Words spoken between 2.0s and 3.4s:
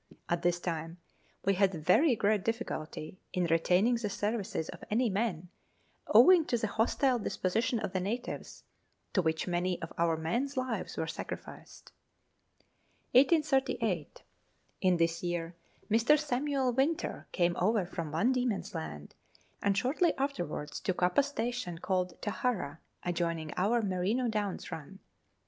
great difficulty